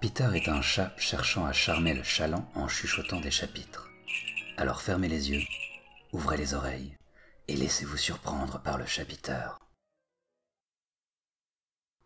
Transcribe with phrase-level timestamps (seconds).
[0.00, 3.88] Peter est un chat cherchant à charmer le chaland en chuchotant des chapitres.
[4.56, 5.42] Alors fermez les yeux,
[6.12, 6.96] ouvrez les oreilles
[7.48, 9.58] et laissez-vous surprendre par le chapiteur.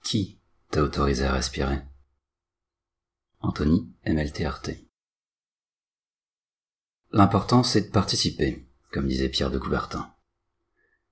[0.03, 0.41] Qui
[0.71, 1.83] t'a autorisé à respirer?
[3.41, 4.89] Anthony MLTRT.
[7.11, 10.15] L'important c'est de participer, comme disait Pierre de Coubertin.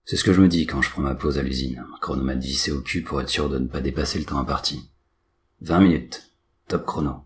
[0.08, 2.70] C'est ce que je me dis quand je prends ma pause à l'usine, chronomètre vissé
[2.70, 4.88] au cul pour être sûr de ne pas dépasser le temps imparti.
[5.62, 6.30] 20 minutes,
[6.68, 7.24] top chrono.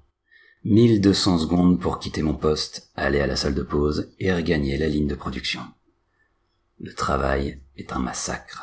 [0.65, 4.89] 1200 secondes pour quitter mon poste, aller à la salle de pause et regagner la
[4.89, 5.61] ligne de production.
[6.79, 8.63] Le travail est un massacre.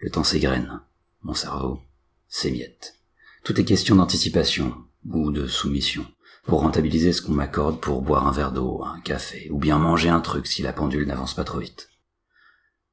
[0.00, 0.82] Le temps s'égrène.
[1.22, 1.80] Mon cerveau
[2.28, 2.96] s'émiette.
[3.42, 4.74] Tout est question d'anticipation
[5.10, 6.04] ou de soumission
[6.44, 10.10] pour rentabiliser ce qu'on m'accorde pour boire un verre d'eau, un café, ou bien manger
[10.10, 11.88] un truc si la pendule n'avance pas trop vite.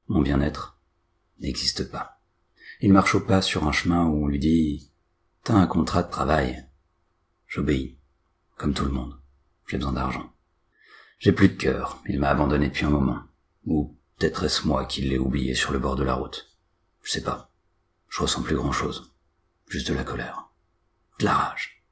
[0.08, 0.78] Mon bien-être
[1.40, 2.20] n'existe pas.
[2.80, 4.90] Il marche au pas sur un chemin où on lui dit
[5.42, 6.66] T'as un contrat de travail.
[7.46, 7.98] J'obéis,
[8.56, 9.18] comme tout le monde.
[9.66, 10.32] J'ai besoin d'argent.
[11.18, 13.22] J'ai plus de cœur, il m'a abandonné depuis un moment.
[13.64, 16.50] Ou peut-être est-ce moi qui l'ai oublié sur le bord de la route.
[17.02, 17.50] Je sais pas.
[18.08, 19.14] Je ressens plus grand chose.
[19.68, 20.50] Juste de la colère.
[21.18, 21.82] De la rage.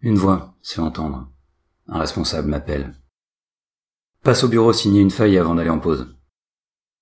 [0.00, 1.30] Une voix se fait entendre.
[1.86, 2.94] Un responsable m'appelle.
[4.22, 6.16] Passe au bureau signer une feuille avant d'aller en pause.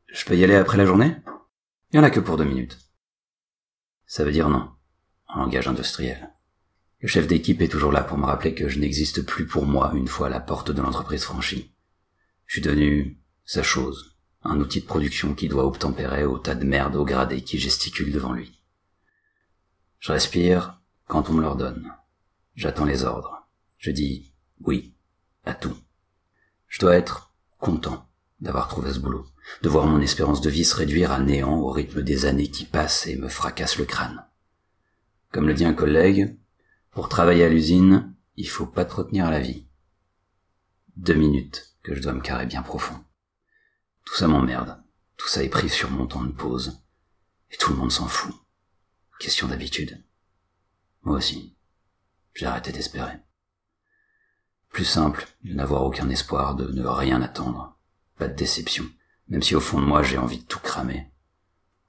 [0.08, 1.16] Je peux y aller après la journée?
[1.92, 2.78] Il y en a que pour deux minutes.
[4.06, 4.70] Ça veut dire non,
[5.26, 6.34] en langage industriel.
[7.00, 9.92] Le chef d'équipe est toujours là pour me rappeler que je n'existe plus pour moi
[9.94, 11.74] une fois la porte de l'entreprise franchie.
[12.46, 16.64] Je suis devenu sa chose, un outil de production qui doit obtempérer au tas de
[16.64, 18.62] merde au gradé qui gesticule devant lui.
[19.98, 21.92] Je respire quand on me l'ordonne.
[22.54, 23.46] J'attends les ordres.
[23.76, 24.94] Je dis oui
[25.44, 25.76] à tout.
[26.66, 28.07] Je dois être content
[28.40, 29.26] d'avoir trouvé ce boulot,
[29.62, 32.64] de voir mon espérance de vie se réduire à néant au rythme des années qui
[32.64, 34.24] passent et me fracassent le crâne.
[35.32, 36.38] Comme le dit un collègue,
[36.90, 39.66] pour travailler à l'usine, il faut pas trop tenir à la vie.
[40.96, 43.04] Deux minutes que je dois me carrer bien profond.
[44.04, 44.82] Tout ça m'emmerde.
[45.16, 46.82] Tout ça est pris sur mon temps de pause.
[47.50, 48.34] Et tout le monde s'en fout.
[49.18, 50.02] Question d'habitude.
[51.02, 51.56] Moi aussi.
[52.34, 53.18] J'ai arrêté d'espérer.
[54.70, 57.77] Plus simple de n'avoir aucun espoir, de ne rien attendre.
[58.18, 58.84] Pas de déception.
[59.28, 61.06] Même si au fond de moi j'ai envie de tout cramer.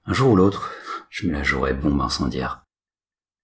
[0.05, 0.71] Un jour ou l'autre,
[1.09, 2.65] je me la jouerai bombe incendiaire.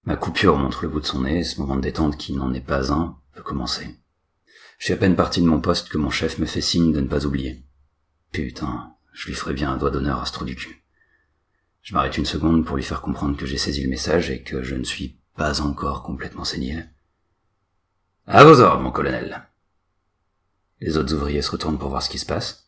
[0.04, 2.62] Ma coupure montre le bout de son nez, ce moment de détente qui n'en est
[2.62, 4.00] pas un peut commencer.
[4.78, 7.02] Je suis à peine parti de mon poste que mon chef me fait signe de
[7.02, 7.66] ne pas oublier.
[8.32, 10.86] Putain, je lui ferai bien un doigt d'honneur à ce du cul.
[11.82, 14.62] Je m'arrête une seconde pour lui faire comprendre que j'ai saisi le message et que
[14.62, 16.92] je ne suis pas encore complètement sénile.
[18.28, 19.48] À vos ordres, mon colonel.
[20.82, 22.65] Les autres ouvriers se retournent pour voir ce qui se passe.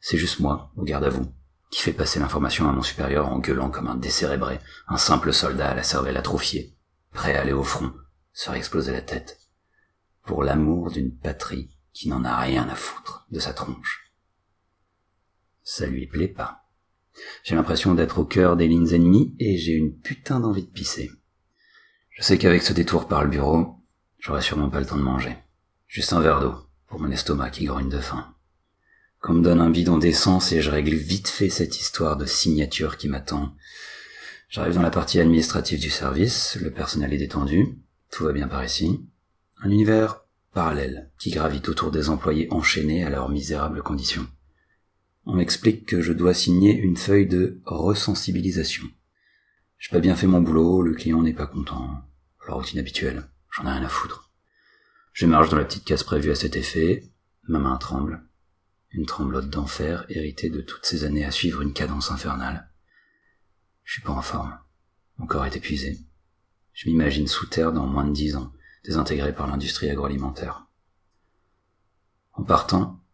[0.00, 1.32] C'est juste moi, au garde à vous,
[1.70, 5.70] qui fait passer l'information à mon supérieur en gueulant comme un décérébré, un simple soldat
[5.70, 6.74] à la cervelle atrophiée,
[7.12, 7.92] prêt à aller au front,
[8.32, 9.38] se faire exploser la tête,
[10.24, 14.12] pour l'amour d'une patrie qui n'en a rien à foutre de sa tronche.
[15.62, 16.64] Ça lui plaît pas.
[17.44, 21.10] J'ai l'impression d'être au cœur des lignes ennemies et j'ai une putain d'envie de pisser.
[22.10, 23.76] Je sais qu'avec ce détour par le bureau,
[24.18, 25.36] j'aurai sûrement pas le temps de manger.
[25.86, 26.54] Juste un verre d'eau
[26.86, 28.34] pour mon estomac qui grogne de faim
[29.20, 32.96] qu'on me donne un bidon d'essence et je règle vite fait cette histoire de signature
[32.96, 33.54] qui m'attend.
[34.48, 37.78] J'arrive dans la partie administrative du service, le personnel est détendu,
[38.10, 39.06] tout va bien par ici.
[39.62, 44.26] Un univers parallèle qui gravite autour des employés enchaînés à leurs misérables conditions.
[45.26, 48.84] On m'explique que je dois signer une feuille de resensibilisation.
[49.78, 51.90] J'ai pas bien fait mon boulot, le client n'est pas content.
[52.48, 54.32] La routine habituelle, j'en ai rien à foutre.
[55.12, 57.04] Je marche dans la petite case prévue à cet effet,
[57.46, 58.24] ma main tremble
[58.90, 62.70] une tremblote d'enfer héritée de toutes ces années à suivre une cadence infernale.
[63.84, 64.58] Je suis pas en forme.
[65.18, 65.98] Mon corps est épuisé.
[66.72, 68.52] Je m'imagine sous terre dans moins de dix ans,
[68.84, 70.66] désintégré par l'industrie agroalimentaire.
[72.32, 73.04] En partant,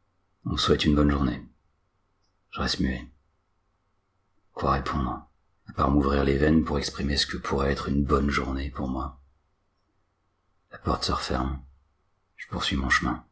[0.45, 1.43] on me souhaite une bonne journée.
[2.51, 3.11] Je reste muet.
[4.53, 5.29] Quoi répondre,
[5.67, 8.89] à part m'ouvrir les veines pour exprimer ce que pourrait être une bonne journée pour
[8.89, 9.21] moi.
[10.71, 11.63] La porte se referme.
[12.37, 13.27] Je poursuis mon chemin.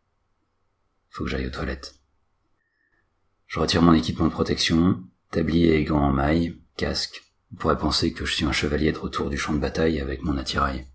[1.11, 2.04] Faut que j'aille aux toilettes.
[3.47, 7.23] Je retire mon équipement de protection, tablier et gants en maille, casque.
[7.53, 10.23] On pourrait penser que je suis un chevalier de retour du champ de bataille avec
[10.23, 10.87] mon attirail.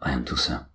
[0.00, 0.68] Rien de tout ça.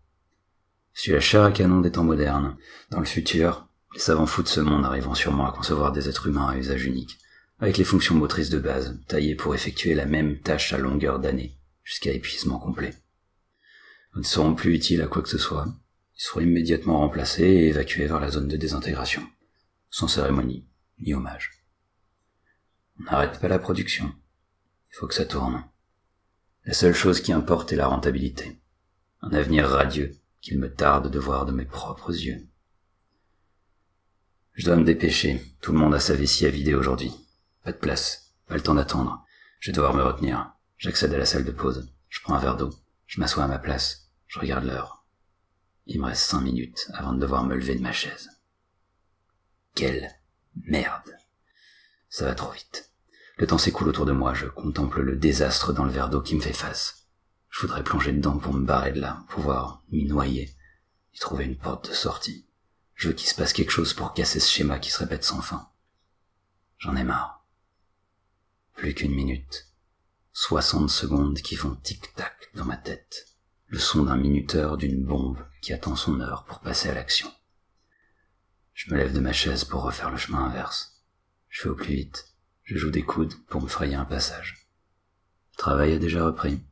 [0.93, 2.57] Je suis la chair à canon des temps modernes.
[2.91, 6.27] Dans le futur, les savants fous de ce monde arriveront sûrement à concevoir des êtres
[6.27, 7.17] humains à usage unique,
[7.59, 11.57] avec les fonctions motrices de base, taillées pour effectuer la même tâche à longueur d'année,
[11.83, 12.93] jusqu'à épuisement complet.
[14.15, 15.67] Ils ne seront plus utiles à quoi que ce soit.
[16.17, 19.23] Ils seront immédiatement remplacés et évacués vers la zone de désintégration,
[19.89, 20.68] sans cérémonie
[20.99, 21.51] ni hommage.
[22.99, 24.13] On n'arrête pas la production.
[24.91, 25.63] Il faut que ça tourne.
[26.65, 28.59] La seule chose qui importe est la rentabilité.
[29.21, 32.47] Un avenir radieux qu'il me tarde de voir de mes propres yeux.
[34.53, 35.41] Je dois me dépêcher.
[35.61, 37.13] Tout le monde a sa vessie à vider aujourd'hui.
[37.63, 38.33] Pas de place.
[38.47, 39.25] Pas le temps d'attendre.
[39.59, 40.53] Je vais devoir me retenir.
[40.77, 41.89] J'accède à la salle de pause.
[42.09, 42.71] Je prends un verre d'eau.
[43.07, 44.09] Je m'assois à ma place.
[44.27, 45.05] Je regarde l'heure.
[45.85, 48.29] Il me reste cinq minutes avant de devoir me lever de ma chaise.
[49.75, 50.18] Quelle
[50.65, 51.17] merde.
[52.09, 52.91] Ça va trop vite.
[53.37, 54.33] Le temps s'écoule autour de moi.
[54.33, 57.07] Je contemple le désastre dans le verre d'eau qui me fait face.
[57.49, 60.55] Je voudrais plonger dedans pour me barrer de là, pouvoir m'y noyer,
[61.13, 62.47] y trouver une porte de sortie.
[62.95, 65.41] Je veux qu'il se passe quelque chose pour casser ce schéma qui se répète sans
[65.41, 65.69] fin.
[66.77, 67.45] J'en ai marre.
[68.75, 69.67] Plus qu'une minute.
[70.33, 73.27] Soixante secondes qui font tic-tac dans ma tête.
[73.67, 77.31] Le son d'un minuteur d'une bombe qui attend son heure pour passer à l'action.
[78.79, 81.03] Je me lève de ma chaise pour refaire le chemin inverse.
[81.49, 82.33] Je fais au plus vite.
[82.63, 84.69] Je joue des coudes pour me frayer un passage.
[85.51, 86.63] Le travail a déjà repris.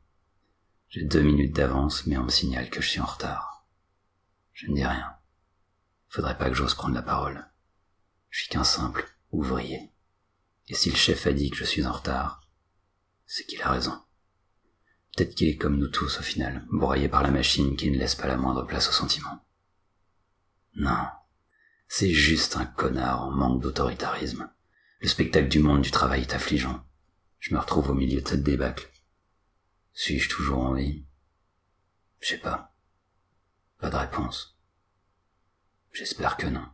[0.88, 3.68] J'ai deux minutes d'avance, mais on me signale que je suis en retard.
[4.54, 5.18] Je ne dis rien.
[6.07, 7.45] Faudrait pas que j'ose prendre la parole.
[8.30, 9.92] Je suis qu'un simple ouvrier.
[10.69, 12.39] Et si le chef a dit que je suis en retard,
[13.25, 14.01] c'est qu'il a raison.
[15.13, 18.15] Peut-être qu'il est comme nous tous au final, broyé par la machine qui ne laisse
[18.15, 19.45] pas la moindre place au sentiment.
[20.75, 21.06] Non,
[21.88, 24.50] c'est juste un connard en manque d'autoritarisme.
[25.00, 26.84] Le spectacle du monde du travail est affligeant.
[27.39, 28.92] Je me retrouve au milieu de cette débâcle.
[29.94, 31.06] Suis-je toujours en vie?
[32.19, 32.75] Je sais pas.
[33.80, 34.57] Pas de réponse.
[35.92, 36.66] J'espère que non.